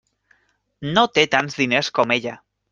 [0.95, 2.37] No té tants diners com ella.